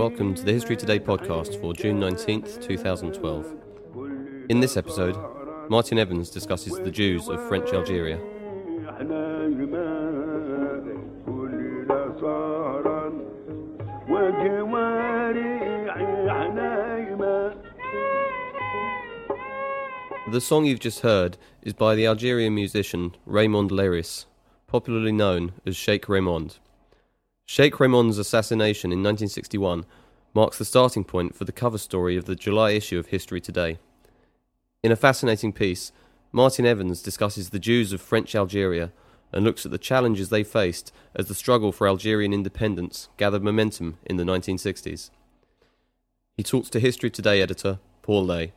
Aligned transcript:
Welcome 0.00 0.34
to 0.36 0.42
the 0.42 0.52
History 0.54 0.78
Today 0.78 0.98
podcast 0.98 1.60
for 1.60 1.74
June 1.74 2.00
19th, 2.00 2.62
2012. 2.62 3.54
In 4.48 4.58
this 4.58 4.78
episode, 4.78 5.14
Martin 5.68 5.98
Evans 5.98 6.30
discusses 6.30 6.72
the 6.78 6.90
Jews 6.90 7.28
of 7.28 7.46
French 7.48 7.70
Algeria. 7.74 8.16
The 20.32 20.40
song 20.40 20.64
you've 20.64 20.80
just 20.80 21.00
heard 21.00 21.36
is 21.60 21.74
by 21.74 21.94
the 21.94 22.06
Algerian 22.06 22.54
musician 22.54 23.16
Raymond 23.26 23.70
Leyris, 23.70 24.24
popularly 24.66 25.12
known 25.12 25.52
as 25.66 25.76
Sheikh 25.76 26.08
Raymond. 26.08 26.58
Sheikh 27.52 27.80
Raymond's 27.80 28.16
assassination 28.16 28.92
in 28.92 29.00
1961 29.02 29.84
marks 30.34 30.56
the 30.56 30.64
starting 30.64 31.02
point 31.02 31.34
for 31.34 31.44
the 31.44 31.50
cover 31.50 31.78
story 31.78 32.16
of 32.16 32.26
the 32.26 32.36
July 32.36 32.70
issue 32.70 32.96
of 32.96 33.06
History 33.06 33.40
Today. 33.40 33.78
In 34.84 34.92
a 34.92 34.96
fascinating 34.96 35.52
piece, 35.52 35.90
Martin 36.30 36.64
Evans 36.64 37.02
discusses 37.02 37.50
the 37.50 37.58
Jews 37.58 37.92
of 37.92 38.00
French 38.00 38.36
Algeria 38.36 38.92
and 39.32 39.44
looks 39.44 39.66
at 39.66 39.72
the 39.72 39.78
challenges 39.78 40.28
they 40.28 40.44
faced 40.44 40.92
as 41.16 41.26
the 41.26 41.34
struggle 41.34 41.72
for 41.72 41.88
Algerian 41.88 42.32
independence 42.32 43.08
gathered 43.16 43.42
momentum 43.42 43.98
in 44.06 44.16
the 44.16 44.22
1960s. 44.22 45.10
He 46.36 46.44
talks 46.44 46.70
to 46.70 46.78
History 46.78 47.10
Today 47.10 47.42
editor 47.42 47.80
Paul 48.02 48.26
Lay. 48.26 48.52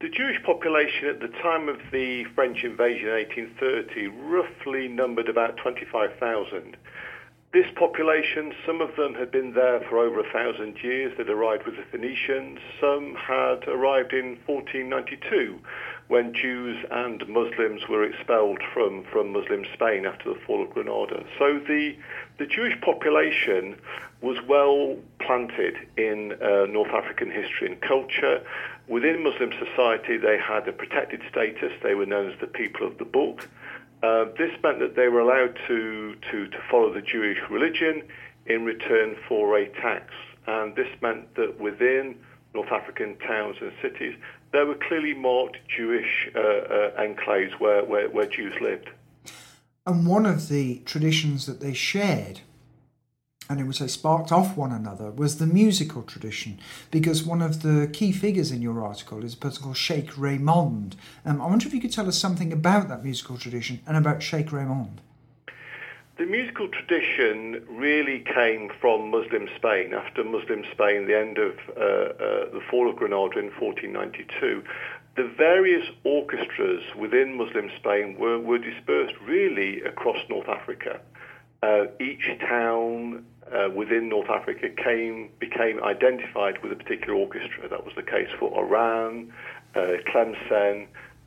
The 0.00 0.08
Jewish 0.08 0.40
population 0.44 1.08
at 1.08 1.18
the 1.18 1.26
time 1.42 1.68
of 1.68 1.78
the 1.90 2.22
French 2.36 2.62
invasion 2.62 3.08
in 3.08 3.14
1830 3.14 4.06
roughly 4.06 4.86
numbered 4.86 5.28
about 5.28 5.56
25,000. 5.56 6.76
This 7.52 7.66
population, 7.74 8.52
some 8.64 8.80
of 8.80 8.94
them 8.94 9.14
had 9.14 9.32
been 9.32 9.54
there 9.54 9.80
for 9.88 9.98
over 9.98 10.20
a 10.20 10.32
thousand 10.32 10.76
years. 10.84 11.14
They'd 11.18 11.28
arrived 11.28 11.66
with 11.66 11.74
the 11.74 11.82
Phoenicians. 11.90 12.60
Some 12.80 13.16
had 13.16 13.66
arrived 13.66 14.12
in 14.12 14.38
1492 14.46 15.58
when 16.06 16.32
Jews 16.32 16.76
and 16.92 17.26
Muslims 17.26 17.88
were 17.88 18.04
expelled 18.04 18.60
from, 18.72 19.02
from 19.10 19.32
Muslim 19.32 19.64
Spain 19.74 20.06
after 20.06 20.32
the 20.32 20.38
fall 20.46 20.62
of 20.62 20.70
Granada. 20.70 21.24
So 21.40 21.58
the, 21.58 21.96
the 22.38 22.46
Jewish 22.46 22.80
population 22.82 23.74
was 24.20 24.36
well 24.46 24.96
planted 25.20 25.74
in 25.96 26.34
uh, 26.42 26.66
North 26.66 26.90
African 26.90 27.30
history 27.30 27.72
and 27.72 27.80
culture. 27.80 28.42
Within 28.88 29.22
Muslim 29.22 29.52
society, 29.58 30.16
they 30.16 30.38
had 30.38 30.66
a 30.66 30.72
protected 30.72 31.20
status. 31.30 31.72
They 31.82 31.94
were 31.94 32.06
known 32.06 32.32
as 32.32 32.40
the 32.40 32.46
people 32.46 32.86
of 32.86 32.96
the 32.96 33.04
book. 33.04 33.48
Uh, 34.02 34.26
this 34.38 34.50
meant 34.62 34.78
that 34.78 34.96
they 34.96 35.08
were 35.08 35.20
allowed 35.20 35.58
to, 35.66 36.16
to, 36.30 36.48
to 36.48 36.58
follow 36.70 36.92
the 36.92 37.02
Jewish 37.02 37.38
religion 37.50 38.02
in 38.46 38.64
return 38.64 39.16
for 39.28 39.58
a 39.58 39.68
tax. 39.68 40.14
And 40.46 40.74
this 40.74 40.88
meant 41.02 41.34
that 41.34 41.60
within 41.60 42.16
North 42.54 42.72
African 42.72 43.18
towns 43.18 43.56
and 43.60 43.72
cities, 43.82 44.14
there 44.52 44.64
were 44.64 44.76
clearly 44.76 45.12
marked 45.12 45.58
Jewish 45.68 46.30
uh, 46.34 46.38
uh, 46.38 47.00
enclaves 47.00 47.60
where, 47.60 47.84
where, 47.84 48.08
where 48.08 48.26
Jews 48.26 48.54
lived. 48.62 48.88
And 49.86 50.06
one 50.06 50.24
of 50.24 50.48
the 50.48 50.78
traditions 50.86 51.44
that 51.46 51.60
they 51.60 51.74
shared 51.74 52.40
and 53.48 53.60
in 53.60 53.66
which 53.66 53.78
they 53.78 53.88
sparked 53.88 54.30
off 54.30 54.56
one 54.56 54.72
another 54.72 55.10
was 55.10 55.38
the 55.38 55.46
musical 55.46 56.02
tradition, 56.02 56.58
because 56.90 57.22
one 57.22 57.42
of 57.42 57.62
the 57.62 57.88
key 57.92 58.12
figures 58.12 58.50
in 58.50 58.62
your 58.62 58.84
article 58.84 59.24
is 59.24 59.34
a 59.34 59.38
person 59.38 59.62
called 59.62 59.76
Sheikh 59.76 60.16
Raymond. 60.18 60.96
Um, 61.24 61.40
I 61.40 61.46
wonder 61.46 61.66
if 61.66 61.74
you 61.74 61.80
could 61.80 61.92
tell 61.92 62.08
us 62.08 62.18
something 62.18 62.52
about 62.52 62.88
that 62.88 63.04
musical 63.04 63.38
tradition 63.38 63.80
and 63.86 63.96
about 63.96 64.22
Sheikh 64.22 64.52
Raymond. 64.52 65.00
The 66.18 66.26
musical 66.26 66.66
tradition 66.66 67.64
really 67.70 68.24
came 68.34 68.72
from 68.80 69.12
Muslim 69.12 69.48
Spain. 69.54 69.94
After 69.94 70.24
Muslim 70.24 70.64
Spain, 70.72 71.06
the 71.06 71.16
end 71.16 71.38
of 71.38 71.54
uh, 71.76 71.80
uh, 71.80 72.50
the 72.50 72.60
fall 72.68 72.90
of 72.90 72.96
Granada 72.96 73.38
in 73.38 73.52
1492, 73.54 74.64
the 75.14 75.30
various 75.36 75.86
orchestras 76.02 76.82
within 76.96 77.36
Muslim 77.36 77.70
Spain 77.76 78.16
were, 78.18 78.38
were 78.40 78.58
dispersed 78.58 79.14
really 79.26 79.80
across 79.82 80.18
North 80.28 80.48
Africa. 80.48 81.00
Uh, 81.62 81.86
each 82.00 82.28
town 82.40 83.24
uh, 83.52 83.68
within 83.74 84.08
North 84.08 84.28
Africa 84.30 84.68
came 84.68 85.30
became 85.38 85.82
identified 85.82 86.62
with 86.62 86.72
a 86.72 86.76
particular 86.76 87.14
orchestra. 87.14 87.68
That 87.68 87.84
was 87.84 87.94
the 87.96 88.02
case 88.02 88.28
for 88.38 88.50
Oran, 88.50 89.32
uh, 89.74 89.94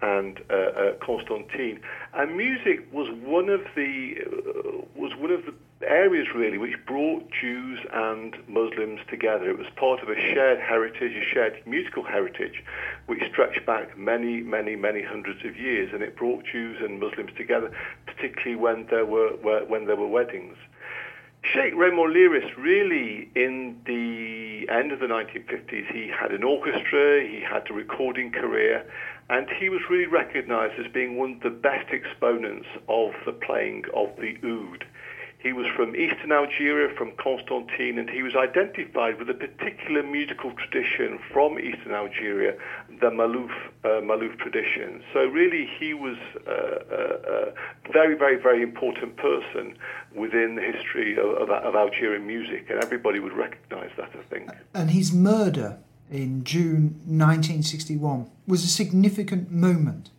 and 0.01 0.41
uh, 0.49 0.53
uh, 0.53 0.93
Constantine. 1.05 1.79
And 2.13 2.35
music 2.35 2.91
was 2.91 3.07
one 3.23 3.49
of 3.49 3.61
the 3.75 4.15
uh, 4.25 4.85
was 4.95 5.11
one 5.17 5.31
of 5.31 5.45
the 5.45 5.53
areas 5.83 6.27
really 6.35 6.57
which 6.57 6.75
brought 6.85 7.23
Jews 7.31 7.79
and 7.91 8.35
Muslims 8.47 8.99
together. 9.09 9.49
It 9.49 9.57
was 9.57 9.67
part 9.75 10.01
of 10.01 10.09
a 10.09 10.15
shared 10.15 10.59
heritage, 10.59 11.13
a 11.15 11.23
shared 11.33 11.61
musical 11.65 12.03
heritage, 12.03 12.63
which 13.07 13.23
stretched 13.31 13.65
back 13.65 13.97
many, 13.97 14.41
many, 14.41 14.75
many 14.75 15.01
hundreds 15.01 15.43
of 15.45 15.57
years, 15.57 15.91
and 15.93 16.01
it 16.01 16.15
brought 16.15 16.45
Jews 16.45 16.77
and 16.81 16.99
Muslims 16.99 17.31
together, 17.37 17.71
particularly 18.05 18.55
when 18.55 18.87
there 18.89 19.05
were 19.05 19.29
when 19.67 19.85
there 19.85 19.95
were 19.95 20.07
weddings. 20.07 20.57
Sheikh 21.43 21.73
Raymond 21.75 22.13
Leyris 22.13 22.55
really, 22.55 23.29
in 23.33 23.81
the 23.85 24.69
end 24.69 24.91
of 24.91 24.99
the 24.99 25.07
1950s, 25.07 25.91
he 25.91 26.07
had 26.07 26.31
an 26.31 26.43
orchestra, 26.43 27.27
he 27.27 27.41
had 27.41 27.69
a 27.69 27.73
recording 27.73 28.31
career, 28.31 28.85
and 29.29 29.49
he 29.49 29.67
was 29.69 29.81
really 29.89 30.05
recognized 30.05 30.79
as 30.79 30.91
being 30.91 31.17
one 31.17 31.33
of 31.33 31.39
the 31.41 31.49
best 31.49 31.91
exponents 31.91 32.67
of 32.87 33.13
the 33.25 33.31
playing 33.31 33.85
of 33.95 34.15
the 34.17 34.37
oud. 34.43 34.85
He 35.41 35.53
was 35.53 35.65
from 35.75 35.95
eastern 35.95 36.31
Algeria, 36.31 36.95
from 36.95 37.13
Constantine, 37.17 37.97
and 37.97 38.07
he 38.09 38.21
was 38.21 38.35
identified 38.35 39.17
with 39.17 39.27
a 39.29 39.33
particular 39.33 40.03
musical 40.03 40.51
tradition 40.51 41.19
from 41.33 41.57
eastern 41.57 41.93
Algeria, 41.93 42.55
the 42.99 43.09
Malouf, 43.09 43.49
uh, 43.83 43.87
Malouf 44.01 44.37
tradition. 44.37 45.03
So 45.13 45.25
really, 45.25 45.67
he 45.79 45.95
was 45.95 46.17
a, 46.45 46.51
a, 46.51 47.49
a, 47.49 47.91
very, 47.91 48.15
very, 48.15 48.39
very 48.39 48.61
important 48.61 49.17
person 49.17 49.77
within 50.13 50.55
the 50.55 50.61
history 50.61 51.17
of, 51.17 51.25
of, 51.25 51.49
of 51.49 51.75
Algerian 51.75 52.27
music, 52.27 52.69
and 52.69 52.83
everybody 52.83 53.19
would 53.19 53.33
recognize 53.33 53.89
that, 53.97 54.11
I 54.13 54.21
think. 54.29 54.49
And 54.75 54.91
his 54.91 55.11
murder 55.11 55.79
in 56.11 56.43
June 56.43 57.01
1961 57.07 58.29
was 58.45 58.63
a 58.63 58.67
significant 58.67 59.49
moment 59.49 60.11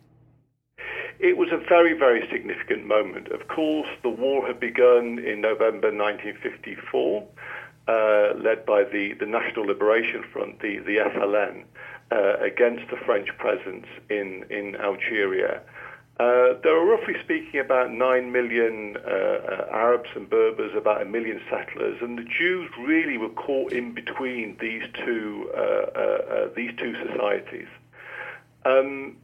it 1.23 1.37
was 1.37 1.47
a 1.53 1.57
very, 1.57 1.97
very 1.97 2.27
significant 2.29 2.85
moment. 2.85 3.29
Of 3.29 3.47
course, 3.47 3.87
the 4.01 4.09
war 4.09 4.45
had 4.45 4.59
begun 4.59 5.19
in 5.19 5.39
November 5.39 5.87
1954, 5.87 7.23
uh, 7.87 8.33
led 8.37 8.65
by 8.65 8.83
the, 8.83 9.13
the 9.17 9.25
National 9.25 9.65
Liberation 9.65 10.23
Front, 10.33 10.59
the, 10.59 10.79
the 10.79 10.97
FLN, 10.97 11.63
uh, 12.11 12.43
against 12.43 12.91
the 12.91 12.97
French 13.05 13.29
presence 13.37 13.85
in, 14.09 14.43
in 14.49 14.75
Algeria. 14.75 15.61
Uh, 16.19 16.59
there 16.61 16.77
are 16.77 16.85
roughly 16.85 17.15
speaking 17.23 17.57
about 17.57 17.89
9 17.89 18.31
million 18.31 18.97
uh, 18.97 19.09
uh, 19.09 19.67
Arabs 19.71 20.09
and 20.15 20.29
Berbers, 20.29 20.75
about 20.75 21.01
a 21.01 21.05
million 21.05 21.39
settlers, 21.49 21.99
and 22.01 22.17
the 22.17 22.25
Jews 22.37 22.69
really 22.77 23.17
were 23.17 23.29
caught 23.29 23.71
in 23.71 23.93
between 23.93 24.57
these 24.59 24.83
two, 25.05 25.49
uh, 25.55 26.49
these 26.53 26.71
two 26.77 26.93
societies. 27.07 27.67
Um, 28.65 29.15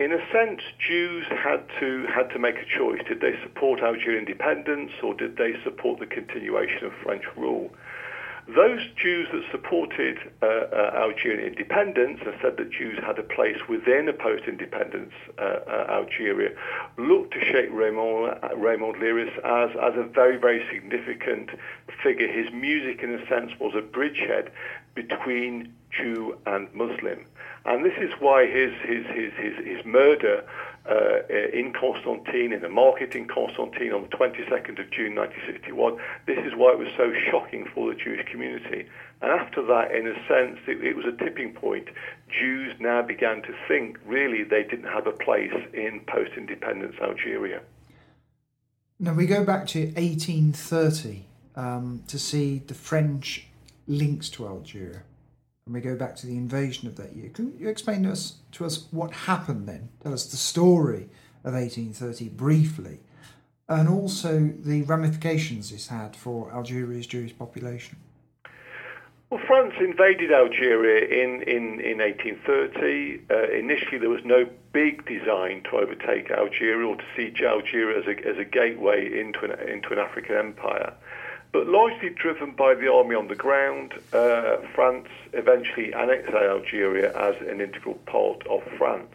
in 0.00 0.12
a 0.12 0.32
sense, 0.32 0.62
Jews 0.78 1.26
had 1.28 1.62
to 1.78 2.06
had 2.06 2.30
to 2.30 2.38
make 2.38 2.56
a 2.56 2.64
choice. 2.64 3.00
Did 3.06 3.20
they 3.20 3.34
support 3.42 3.80
Algerian 3.82 4.26
independence 4.26 4.92
or 5.02 5.12
did 5.12 5.36
they 5.36 5.52
support 5.62 6.00
the 6.00 6.06
continuation 6.06 6.86
of 6.86 6.92
French 7.02 7.24
rule? 7.36 7.70
Those 8.48 8.80
Jews 8.96 9.28
that 9.30 9.42
supported 9.52 10.16
uh, 10.42 10.46
uh, 10.46 10.92
Algerian 10.96 11.46
independence 11.46 12.20
and 12.24 12.34
said 12.40 12.56
that 12.56 12.70
Jews 12.72 12.98
had 13.04 13.18
a 13.18 13.22
place 13.22 13.58
within 13.68 14.08
a 14.08 14.14
post-independence 14.14 15.12
uh, 15.38 15.42
uh 15.42 15.86
Algeria 15.90 16.56
looked 16.96 17.34
to 17.34 17.40
Sheikh 17.40 17.70
Raymond, 17.70 18.38
uh, 18.42 18.56
Raymond 18.56 18.96
Leyris 18.96 19.36
as, 19.44 19.70
as 19.76 19.94
a 19.96 20.02
very, 20.02 20.38
very 20.38 20.64
significant 20.72 21.50
figure. 22.02 22.26
His 22.26 22.50
music, 22.52 23.02
in 23.02 23.14
a 23.14 23.24
sense, 23.28 23.52
was 23.60 23.74
a 23.76 23.82
bridgehead 23.82 24.50
between 24.94 25.72
Jew 25.92 26.38
and 26.46 26.72
Muslim. 26.74 27.26
And 27.66 27.84
this 27.84 27.96
is 27.98 28.10
why 28.20 28.46
his, 28.46 28.72
his, 28.82 29.04
his, 29.06 29.32
his, 29.34 29.66
his 29.66 29.84
murder 29.84 30.44
uh, 30.88 31.26
in 31.28 31.72
Constantine, 31.78 32.52
in 32.52 32.62
the 32.62 32.68
market 32.68 33.14
in 33.14 33.28
Constantine 33.28 33.92
on 33.92 34.02
the 34.02 34.08
22nd 34.08 34.80
of 34.80 34.90
June 34.90 35.14
1961, 35.14 35.98
this 36.26 36.38
is 36.38 36.54
why 36.56 36.72
it 36.72 36.78
was 36.78 36.88
so 36.96 37.12
shocking 37.30 37.68
for 37.74 37.92
the 37.92 37.98
Jewish 37.98 38.26
community. 38.30 38.86
And 39.20 39.30
after 39.30 39.64
that, 39.66 39.94
in 39.94 40.06
a 40.06 40.14
sense, 40.26 40.58
it, 40.66 40.82
it 40.82 40.96
was 40.96 41.04
a 41.04 41.12
tipping 41.12 41.52
point. 41.52 41.88
Jews 42.30 42.74
now 42.80 43.02
began 43.02 43.42
to 43.42 43.54
think 43.68 43.98
really 44.06 44.42
they 44.42 44.62
didn't 44.62 44.90
have 44.90 45.06
a 45.06 45.12
place 45.12 45.52
in 45.74 46.00
post 46.06 46.32
independence 46.36 46.96
Algeria. 47.02 47.60
Now 48.98 49.12
we 49.12 49.26
go 49.26 49.44
back 49.44 49.66
to 49.68 49.80
1830 49.80 51.24
um, 51.56 52.04
to 52.08 52.18
see 52.18 52.58
the 52.58 52.74
French 52.74 53.46
links 53.86 54.30
to 54.30 54.46
Algeria 54.46 55.02
and 55.70 55.74
we 55.76 55.80
go 55.80 55.94
back 55.94 56.16
to 56.16 56.26
the 56.26 56.36
invasion 56.36 56.88
of 56.88 56.96
that 56.96 57.14
year. 57.14 57.30
Can 57.30 57.56
you 57.56 57.68
explain 57.68 58.02
to 58.02 58.10
us, 58.10 58.38
to 58.52 58.64
us 58.64 58.88
what 58.90 59.12
happened 59.12 59.68
then? 59.68 59.88
Tell 60.02 60.12
us 60.12 60.26
the 60.26 60.36
story 60.36 61.08
of 61.44 61.54
1830 61.54 62.28
briefly. 62.30 62.98
and 63.68 63.88
also 63.88 64.52
the 64.64 64.82
ramifications 64.82 65.70
this 65.70 65.86
had 65.86 66.16
for 66.16 66.52
Algeria's 66.52 67.06
Jewish 67.06 67.38
population? 67.38 67.98
Well, 69.30 69.40
France 69.46 69.74
invaded 69.78 70.32
Algeria 70.32 71.06
in, 71.06 71.42
in, 71.42 71.80
in 71.80 71.98
1830. 71.98 73.20
Uh, 73.30 73.56
initially, 73.56 73.98
there 73.98 74.10
was 74.10 74.24
no 74.24 74.44
big 74.72 75.06
design 75.06 75.62
to 75.70 75.76
overtake 75.76 76.32
Algeria 76.32 76.84
or 76.84 76.96
to 76.96 77.04
siege 77.16 77.42
Algeria 77.42 77.96
as 78.00 78.06
a, 78.08 78.28
as 78.28 78.38
a 78.38 78.44
gateway 78.44 79.06
into 79.20 79.44
an, 79.44 79.52
into 79.68 79.92
an 79.92 80.00
African 80.00 80.34
empire. 80.34 80.94
But 81.52 81.66
largely 81.66 82.10
driven 82.10 82.52
by 82.52 82.74
the 82.74 82.92
army 82.92 83.16
on 83.16 83.26
the 83.26 83.34
ground, 83.34 83.94
uh, 84.12 84.58
France 84.74 85.08
eventually 85.32 85.92
annexed 85.92 86.32
Algeria 86.32 87.10
as 87.16 87.34
an 87.40 87.60
integral 87.60 87.94
part 88.06 88.46
of 88.46 88.62
France. 88.78 89.10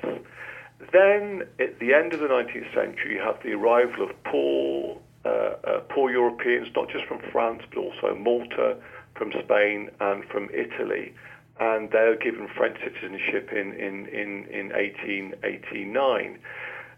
Then, 0.91 1.43
at 1.59 1.79
the 1.79 1.93
end 1.93 2.13
of 2.13 2.19
the 2.19 2.27
19th 2.27 2.73
century, 2.73 3.15
you 3.15 3.21
have 3.21 3.41
the 3.41 3.53
arrival 3.53 4.09
of 4.09 4.23
poor, 4.23 4.97
uh, 5.23 5.29
uh, 5.29 5.79
poor 5.89 6.11
Europeans, 6.11 6.67
not 6.75 6.89
just 6.89 7.05
from 7.05 7.19
France, 7.31 7.63
but 7.69 7.79
also 7.79 8.15
Malta, 8.15 8.77
from 9.15 9.31
Spain, 9.43 9.89
and 10.01 10.25
from 10.25 10.49
Italy. 10.53 11.13
And 11.59 11.89
they're 11.91 12.17
given 12.17 12.49
French 12.49 12.77
citizenship 12.83 13.53
in, 13.53 13.71
in, 13.73 14.07
in, 14.07 14.45
in 14.51 14.69
1889. 14.69 16.39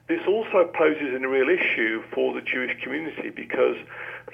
This 0.07 0.21
also 0.27 0.71
poses 0.73 1.13
a 1.13 1.27
real 1.27 1.49
issue 1.49 2.01
for 2.13 2.33
the 2.33 2.41
Jewish 2.41 2.81
community 2.81 3.29
because 3.29 3.75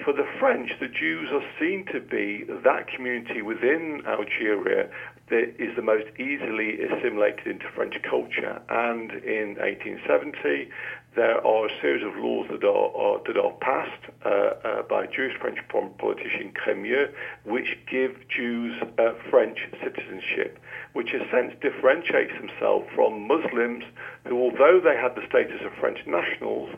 for 0.02 0.12
the 0.12 0.26
French, 0.40 0.70
the 0.80 0.88
Jews 0.88 1.28
are 1.32 1.44
seen 1.60 1.86
to 1.92 2.00
be 2.00 2.44
that 2.64 2.88
community 2.88 3.42
within 3.42 4.02
Algeria 4.06 4.90
that 5.30 5.54
is 5.58 5.74
the 5.76 5.82
most 5.82 6.06
easily 6.18 6.82
assimilated 6.82 7.46
into 7.46 7.66
French 7.74 7.94
culture. 8.02 8.60
And 8.68 9.12
in 9.24 9.56
1870, 9.56 10.68
there 11.16 11.38
are 11.46 11.66
a 11.66 11.80
series 11.80 12.04
of 12.04 12.16
laws 12.16 12.48
that 12.50 12.64
are, 12.64 12.90
are 12.96 13.20
that 13.26 13.38
are 13.38 13.52
passed 13.62 14.04
uh, 14.26 14.28
uh, 14.28 14.82
by 14.82 15.06
Jewish 15.06 15.38
French 15.40 15.58
politician 15.68 16.52
Crémieux, 16.52 17.12
which 17.44 17.78
give 17.88 18.16
Jews 18.28 18.74
uh, 18.98 19.12
French 19.30 19.58
citizenship, 19.82 20.58
which 20.92 21.14
in 21.14 21.22
a 21.22 21.30
sense 21.30 21.54
differentiates 21.62 22.34
themselves 22.34 22.86
from 22.94 23.28
Muslims 23.28 23.84
who, 24.26 24.36
although 24.36 24.80
they 24.82 24.96
had 24.96 25.14
the 25.14 25.26
status 25.28 25.62
of 25.64 25.72
French 25.78 25.98
nationals, 26.06 26.70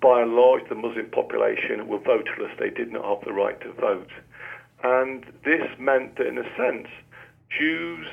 by 0.00 0.22
and 0.22 0.34
large 0.34 0.68
the 0.68 0.74
Muslim 0.74 1.10
population 1.10 1.86
were 1.88 1.98
voterless. 1.98 2.52
They 2.58 2.70
did 2.70 2.92
not 2.92 3.04
have 3.04 3.24
the 3.24 3.32
right 3.32 3.60
to 3.60 3.72
vote. 3.72 4.10
And 4.82 5.24
this 5.44 5.66
meant 5.78 6.16
that, 6.16 6.26
in 6.26 6.38
a 6.38 6.56
sense, 6.56 6.88
Jews 7.50 8.06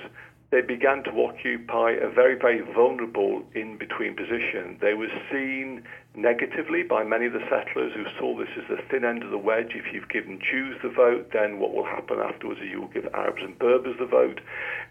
they 0.50 0.62
began 0.62 1.04
to 1.04 1.12
occupy 1.12 1.92
a 1.92 2.08
very, 2.08 2.36
very 2.40 2.62
vulnerable 2.62 3.44
in 3.54 3.78
between 3.78 4.16
position. 4.16 4.78
They 4.80 4.94
were 4.94 5.12
seen 5.30 5.84
negatively 6.16 6.84
by 6.84 7.04
many 7.04 7.26
of 7.26 7.34
the 7.34 7.44
settlers 7.52 7.92
who 7.94 8.06
saw 8.18 8.38
this 8.40 8.48
as 8.56 8.64
the 8.70 8.82
thin 8.90 9.04
end 9.04 9.24
of 9.24 9.30
the 9.30 9.38
wedge. 9.38 9.76
If 9.76 9.92
you've 9.94 10.08
given 10.08 10.40
Jews 10.40 10.78
the 10.82 10.90
vote, 10.90 11.32
then 11.34 11.60
what 11.60 11.74
will 11.74 11.84
happen 11.84 12.20
afterwards 12.20 12.62
is 12.62 12.72
you 12.72 12.80
will 12.80 12.96
give 12.96 13.12
Arabs 13.14 13.44
and 13.44 13.60
Berbers 13.60 13.98
the 14.00 14.06
vote. 14.06 14.40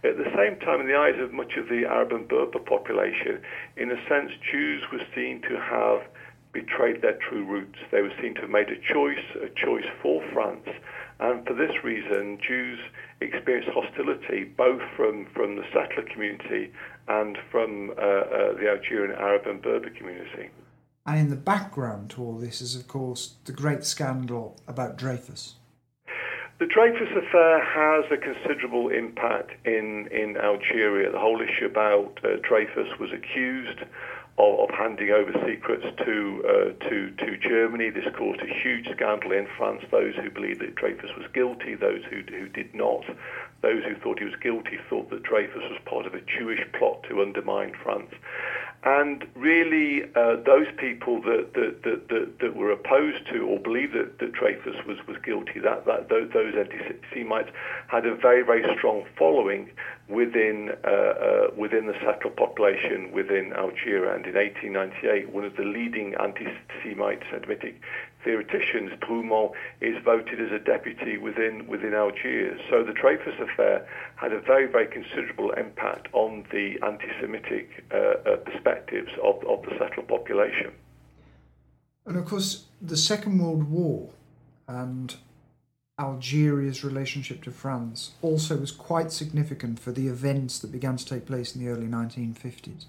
At 0.04 0.19
the 0.19 0.28
same 0.37 0.60
time, 0.60 0.82
in 0.82 0.88
the 0.88 0.98
eyes 0.98 1.19
of 1.19 1.32
much 1.32 1.56
of 1.56 1.69
the 1.69 1.88
Arab 1.88 2.12
and 2.12 2.28
Berber 2.28 2.60
population, 2.60 3.40
in 3.78 3.90
a 3.90 3.96
sense, 4.08 4.32
Jews 4.52 4.84
were 4.93 5.08
seen 5.14 5.40
to 5.48 5.56
have 5.56 6.04
betrayed 6.52 7.02
their 7.02 7.19
true 7.28 7.44
roots. 7.44 7.78
They 7.90 8.02
were 8.02 8.12
seen 8.20 8.34
to 8.37 8.43
have 8.43 8.50
made 8.50 8.69
a 8.69 8.93
choice, 8.93 9.25
a 9.37 9.48
choice 9.48 9.87
for 10.02 10.22
France. 10.32 10.69
And 11.19 11.46
for 11.46 11.54
this 11.54 11.72
reason, 11.82 12.38
Jews 12.46 12.78
experienced 13.20 13.70
hostility 13.72 14.44
both 14.44 14.82
from, 14.96 15.26
from 15.34 15.56
the 15.56 15.64
settler 15.72 16.04
community 16.12 16.72
and 17.08 17.38
from 17.50 17.90
uh, 17.90 18.02
uh, 18.02 18.52
the 18.54 18.69
Algerian 18.69 19.16
Arab 19.16 19.46
and 19.46 19.62
Berber 19.62 19.90
community. 19.90 20.50
And 21.06 21.20
in 21.20 21.31
the 21.31 21.37
background 21.37 22.10
to 22.10 22.22
all 22.22 22.37
this 22.37 22.60
is, 22.60 22.75
of 22.75 22.88
course, 22.88 23.34
the 23.44 23.52
great 23.52 23.84
scandal 23.84 24.56
about 24.66 24.98
Dreyfus. 24.98 25.54
The 26.58 26.66
Dreyfus 26.66 27.12
affair 27.12 27.62
has 27.62 28.10
a 28.10 28.16
considerable 28.16 28.88
impact 28.88 29.52
in, 29.66 30.08
in 30.10 30.37
Algeria. 30.38 31.12
The 31.12 31.19
whole 31.19 31.40
issue 31.43 31.66
about 31.66 32.19
uh, 32.25 32.37
Dreyfus 32.43 32.98
was 32.98 33.10
accused 33.12 33.81
of, 34.38 34.61
of 34.61 34.71
handing 34.71 35.11
over 35.11 35.33
secrets 35.47 35.87
to, 36.05 36.44
uh, 36.47 36.88
to, 36.88 37.11
to 37.11 37.37
Germany. 37.38 37.91
This 37.91 38.05
caused 38.17 38.41
a 38.41 38.47
huge 38.62 38.88
scandal 38.93 39.33
in 39.33 39.47
France. 39.56 39.83
Those 39.91 40.15
who 40.17 40.31
believed 40.31 40.61
that 40.61 40.75
Dreyfus 40.75 41.11
was 41.17 41.27
guilty, 41.33 41.75
those 41.75 42.03
who, 42.11 42.23
who 42.29 42.49
did 42.49 42.75
not. 42.75 43.05
Those 43.62 43.83
who 43.85 43.97
thought 43.97 44.19
he 44.19 44.25
was 44.25 44.37
guilty 44.43 44.79
thought 44.88 45.11
that 45.11 45.23
Dreyfus 45.23 45.62
was 45.71 45.81
part 45.85 46.06
of 46.06 46.15
a 46.15 46.21
Jewish 46.21 46.61
plot 46.79 47.03
to 47.09 47.23
undermine 47.23 47.75
France. 47.83 48.12
And 48.87 49.27
really, 49.35 50.05
uh, 50.15 50.37
those 50.47 50.69
people 50.77 51.21
that, 51.23 51.55
that, 51.55 51.83
that, 51.83 52.38
that, 52.38 52.55
were 52.55 52.71
opposed 52.71 53.27
to 53.33 53.41
or 53.41 53.59
believed 53.59 53.94
that, 53.94 54.21
that 54.21 54.33
Dreyfus 54.33 54.77
was, 54.87 54.99
was 55.09 55.17
guilty, 55.25 55.59
that, 55.59 55.87
that 55.87 56.09
those, 56.09 56.31
those 56.33 56.55
anti-Semites 56.55 57.50
had 57.88 58.06
a 58.06 58.15
very, 58.15 58.44
very 58.44 58.62
strong 58.77 59.05
following 59.19 59.71
within 60.09 60.71
uh, 60.85 60.88
uh, 60.88 61.47
within 61.56 61.88
the 61.88 61.94
settled 61.94 62.37
population 62.37 63.11
within 63.11 63.53
Algeria. 63.55 64.15
And 64.15 64.25
in 64.25 64.35
1898, 64.35 65.31
one 65.31 65.44
of 65.44 65.56
the 65.56 65.65
leading 65.65 66.15
anti-Semite 66.15 67.25
Semitic 67.29 67.81
theoreticians, 68.26 68.90
Drumont, 69.00 69.52
is 69.81 69.96
voted 70.05 70.40
as 70.40 70.50
a 70.52 70.58
deputy 70.58 71.17
within 71.17 71.67
within 71.69 71.94
Algiers. 71.94 72.61
So 72.69 72.82
the 72.82 72.93
Dreyfus 72.93 73.38
affair 73.40 73.88
had 74.17 74.32
a 74.32 74.40
very 74.40 74.67
very 74.67 74.88
considerable 74.88 75.52
impact 75.52 76.08
on 76.12 76.44
the 76.50 76.75
anti-Semitic 76.84 77.84
uh, 77.93 77.96
uh, 77.96 78.37
perspectives 78.49 79.12
of, 79.23 79.37
of 79.46 79.62
the 79.62 79.73
settled 79.78 80.08
population. 80.08 80.73
And 82.05 82.17
of 82.17 82.25
course, 82.26 82.64
the 82.82 82.96
Second 82.96 83.38
World 83.38 83.70
War 83.70 84.11
and 84.69 85.14
Algeria's 85.99 86.84
relationship 86.84 87.43
to 87.44 87.50
France 87.50 88.12
also 88.20 88.56
was 88.56 88.70
quite 88.70 89.11
significant 89.12 89.79
for 89.81 89.93
the 89.93 90.08
events 90.08 90.58
that 90.58 90.70
began 90.70 90.96
to 90.96 91.06
take 91.06 91.25
place 91.26 91.55
in 91.55 91.64
the 91.64 91.70
early 91.70 91.87
1950s. 91.87 92.84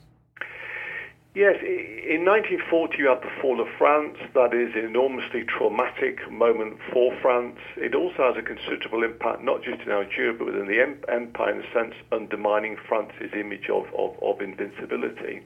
Yes, 1.38 1.62
in 1.62 2.26
1940 2.26 2.98
you 2.98 3.10
had 3.10 3.22
the 3.22 3.30
fall 3.40 3.62
of 3.62 3.68
France. 3.78 4.18
That 4.34 4.56
is 4.56 4.74
an 4.74 4.86
enormously 4.86 5.44
traumatic 5.44 6.18
moment 6.32 6.80
for 6.92 7.14
France. 7.22 7.60
It 7.76 7.94
also 7.94 8.34
has 8.34 8.38
a 8.38 8.42
considerable 8.42 9.04
impact 9.04 9.44
not 9.44 9.62
just 9.62 9.82
in 9.82 9.92
Algeria 9.92 10.34
but 10.34 10.48
within 10.48 10.66
the 10.66 10.82
empire 10.82 11.52
in 11.54 11.64
a 11.64 11.72
sense 11.72 11.94
undermining 12.12 12.76
France's 12.90 13.30
image 13.38 13.70
of, 13.70 13.86
of, 13.94 14.18
of 14.24 14.42
invincibility. 14.42 15.46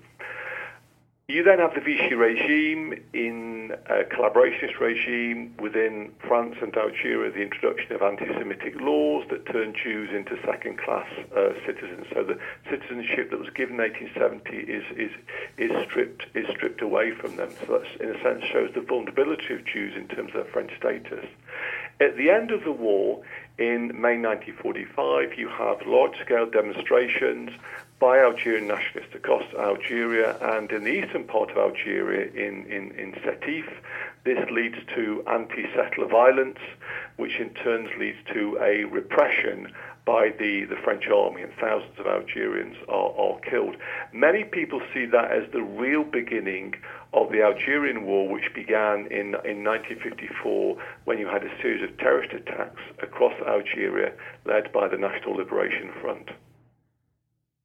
You 1.32 1.44
then 1.44 1.60
have 1.60 1.74
the 1.74 1.80
Vichy 1.80 2.14
regime 2.14 2.94
in 3.14 3.72
a 3.86 4.04
collaborationist 4.04 4.82
regime 4.82 5.56
within 5.62 6.12
France 6.28 6.58
and 6.62 6.76
Algeria, 6.76 7.32
the 7.32 7.42
introduction 7.42 7.94
of 7.94 8.02
anti-Semitic 8.02 8.82
laws 8.82 9.24
that 9.30 9.46
turned 9.46 9.78
Jews 9.82 10.10
into 10.14 10.36
second-class 10.46 11.08
uh, 11.34 11.54
citizens. 11.66 12.08
So 12.14 12.26
the 12.26 12.38
citizenship 12.70 13.32
that 13.32 13.40
was 13.40 13.50
given 13.52 13.80
in 13.80 13.82
1870 13.82 14.58
is, 14.58 14.84
is, 14.98 15.12
is, 15.58 15.72
stripped, 15.88 16.26
is 16.36 16.50
stripped 16.50 16.82
away 16.82 17.12
from 17.12 17.38
them. 17.38 17.50
So 17.66 17.80
that, 17.80 18.02
in 18.02 18.14
a 18.14 18.22
sense, 18.22 18.44
shows 18.52 18.72
the 18.76 18.82
vulnerability 18.82 19.54
of 19.54 19.64
Jews 19.64 19.96
in 19.96 20.10
terms 20.10 20.32
of 20.36 20.44
their 20.44 20.52
French 20.52 20.76
status. 20.76 21.26
At 22.02 22.18
the 22.18 22.30
end 22.30 22.52
of 22.52 22.66
the 22.66 22.74
war, 22.74 23.24
in 23.58 23.88
May 23.96 24.20
1945, 24.20 25.40
you 25.40 25.48
have 25.48 25.88
large-scale 25.88 26.50
demonstrations 26.50 27.52
by 28.02 28.18
Algerian 28.18 28.68
nationalists 28.68 29.14
across 29.14 29.44
Algeria 29.54 30.36
and 30.58 30.72
in 30.72 30.86
the 30.86 30.90
eastern 30.90 31.24
part 31.24 31.52
of 31.52 31.58
Algeria 31.58 32.32
in, 32.34 32.66
in, 32.66 32.92
in 32.98 33.14
Setif. 33.22 33.72
This 34.24 34.40
leads 34.50 34.78
to 34.96 35.24
anti-settler 35.28 36.08
violence, 36.08 36.58
which 37.18 37.36
in 37.40 37.52
turn 37.52 37.88
leads 38.00 38.18
to 38.34 38.58
a 38.60 38.86
repression 38.86 39.72
by 40.04 40.30
the, 40.40 40.66
the 40.66 40.78
French 40.84 41.08
army, 41.08 41.44
and 41.44 41.54
thousands 41.62 42.00
of 42.00 42.08
Algerians 42.08 42.76
are, 42.90 43.14
are 43.20 43.40
killed. 43.42 43.76
Many 44.12 44.46
people 44.46 44.82
see 44.92 45.06
that 45.06 45.32
as 45.32 45.44
the 45.54 45.62
real 45.62 46.04
beginning 46.04 46.74
of 47.14 47.32
the 47.32 47.44
Algerian 47.44 48.04
War, 48.04 48.28
which 48.28 48.52
began 48.56 49.06
in, 49.12 49.36
in 49.46 49.64
1954 49.64 50.76
when 51.06 51.20
you 51.20 51.28
had 51.28 51.44
a 51.44 51.62
series 51.62 51.84
of 51.88 51.96
terrorist 52.00 52.34
attacks 52.34 52.82
across 53.04 53.34
Algeria 53.48 54.12
led 54.46 54.74
by 54.74 54.88
the 54.88 54.98
National 54.98 55.36
Liberation 55.36 55.92
Front. 56.02 56.32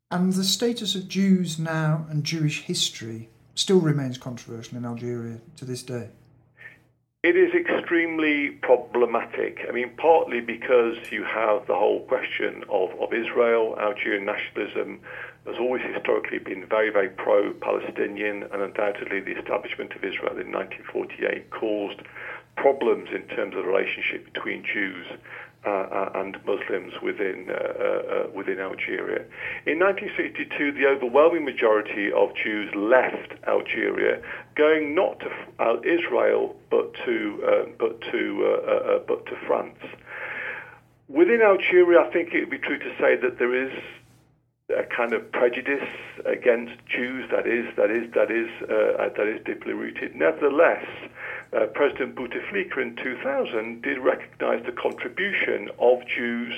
And 0.08 0.32
the 0.32 0.44
status 0.44 0.94
of 0.94 1.08
Jews 1.08 1.58
now 1.58 2.06
and 2.08 2.22
Jewish 2.22 2.62
history 2.62 3.28
still 3.56 3.80
remains 3.80 4.18
controversial 4.18 4.78
in 4.78 4.84
Algeria 4.84 5.40
to 5.56 5.64
this 5.64 5.82
day. 5.82 6.10
It 7.24 7.34
is 7.34 7.52
extremely 7.54 8.50
problematic. 8.62 9.66
I 9.68 9.72
mean, 9.72 9.90
partly 9.96 10.40
because 10.40 10.96
you 11.10 11.24
have 11.24 11.66
the 11.66 11.74
whole 11.74 12.06
question 12.06 12.62
of, 12.70 12.90
of 13.00 13.12
Israel, 13.12 13.76
Algerian 13.80 14.24
nationalism 14.24 15.00
has 15.44 15.56
always 15.58 15.82
historically 15.82 16.38
been 16.38 16.64
very, 16.66 16.90
very 16.90 17.08
pro 17.08 17.52
Palestinian, 17.54 18.44
and 18.44 18.62
undoubtedly 18.62 19.18
the 19.18 19.36
establishment 19.36 19.92
of 19.96 20.04
Israel 20.04 20.38
in 20.38 20.52
1948 20.52 21.50
caused 21.50 22.02
problems 22.56 23.08
in 23.12 23.22
terms 23.34 23.56
of 23.56 23.64
the 23.64 23.68
relationship 23.68 24.32
between 24.32 24.62
Jews 24.62 25.06
uh, 25.66 25.70
uh, 25.70 26.10
and 26.14 26.36
Muslims 26.46 26.92
within 27.02 27.48
uh, 27.50 27.54
uh, 27.54 28.26
within 28.32 28.60
Algeria. 28.60 29.24
In 29.66 29.80
1962, 29.80 30.70
the 30.72 30.86
overwhelming 30.86 31.44
majority 31.44 32.12
of 32.12 32.30
Jews 32.36 32.72
left 32.76 33.34
Algeria, 33.48 34.22
going 34.54 34.94
not 34.94 35.18
to 35.20 35.28
Israel 35.82 36.54
but 36.70 36.94
to 37.04 37.74
but 37.80 38.00
to 38.12 39.02
but 39.08 39.26
to 39.26 39.32
France. 39.46 39.78
Within 41.08 41.42
Algeria, 41.42 42.00
I 42.00 42.12
think 42.12 42.32
it 42.32 42.40
would 42.40 42.50
be 42.50 42.58
true 42.58 42.78
to 42.78 42.90
say 43.00 43.16
that 43.16 43.38
there 43.38 43.54
is 43.54 43.72
a 44.70 44.82
kind 44.84 45.12
of 45.12 45.30
prejudice 45.32 45.88
against 46.24 46.74
Jews 46.86 47.30
that 47.30 47.46
is 47.46 47.66
that 47.76 47.90
is 47.90 48.12
that 48.14 48.30
is 48.30 48.50
uh, 48.62 49.08
that 49.16 49.26
is 49.26 49.40
deeply 49.44 49.72
rooted. 49.72 50.16
Nevertheless, 50.16 50.86
uh, 51.56 51.66
President 51.66 52.14
Bouteflika 52.14 52.78
in 52.78 52.96
2000 52.96 53.82
did 53.82 53.98
recognize 53.98 54.64
the 54.66 54.72
contribution 54.72 55.70
of 55.78 56.06
Jews 56.06 56.54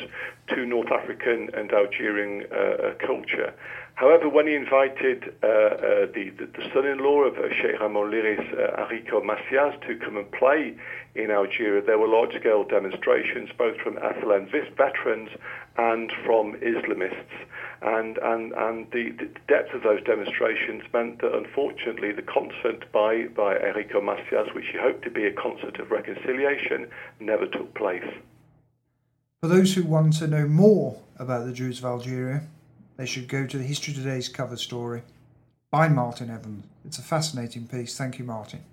to 0.55 0.67
North 0.67 0.91
African 0.91 1.51
and 1.55 1.73
Algerian 1.73 2.47
uh, 2.53 2.57
uh 2.57 2.95
culture. 3.07 3.55
However, 3.99 4.29
when 4.29 4.47
he 4.47 4.55
invited 4.55 5.35
uh, 5.43 5.47
uh, 5.47 6.07
the, 6.15 6.31
the, 6.39 6.47
the 6.47 6.71
son-in-law 6.73 7.23
of 7.23 7.35
Sheikh 7.51 7.81
Ramon 7.81 8.13
Leyris, 8.13 8.47
Enrico 8.79 9.21
Macias, 9.21 9.75
to 9.89 9.97
come 9.97 10.17
and 10.17 10.31
play 10.31 10.77
in 11.17 11.33
Algeria, 11.33 11.83
there 11.83 11.99
were 11.99 12.07
large-scale 12.07 12.63
demonstrations, 12.63 13.51
both 13.59 13.77
from 13.79 13.97
FLN 13.97 14.49
veterans 14.77 15.31
and 15.77 16.13
from 16.25 16.55
Islamists. 16.61 17.47
And, 17.83 18.19
and, 18.19 18.53
and 18.53 18.91
the, 18.93 19.11
the, 19.11 19.29
depth 19.49 19.75
of 19.75 19.83
those 19.83 20.03
demonstrations 20.05 20.85
meant 20.93 21.21
that 21.21 21.35
unfortunately 21.35 22.13
the 22.13 22.23
concert 22.23 22.85
by, 22.93 23.27
by 23.35 23.57
Enrico 23.57 24.01
Macias, 24.01 24.55
which 24.55 24.67
he 24.71 24.79
hoped 24.79 25.03
to 25.05 25.11
be 25.11 25.27
a 25.27 25.33
concert 25.33 25.81
of 25.81 25.91
reconciliation, 25.91 26.89
never 27.19 27.47
took 27.47 27.75
place. 27.75 28.07
For 29.41 29.47
those 29.47 29.75
who 29.75 29.85
want 29.85 30.15
to 30.15 30.27
know 30.27 30.49
more 30.49 30.99
about 31.17 31.47
the 31.47 31.53
Jews 31.53 31.79
of 31.79 31.85
Algeria, 31.85 32.43
they 32.97 33.07
should 33.07 33.29
go 33.29 33.47
to 33.47 33.57
the 33.57 33.63
History 33.63 33.95
Today's 33.95 34.29
cover 34.29 34.57
story 34.57 35.03
by 35.71 35.87
Martin 35.87 36.29
Evans. 36.29 36.65
It's 36.85 36.99
a 36.99 37.03
fascinating 37.03 37.69
piece. 37.69 37.97
Thank 37.97 38.19
you, 38.19 38.25
Martin. 38.25 38.65